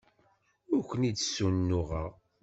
Ur 0.75 0.81
ken-id-ssunuɣeɣ. 0.89 2.11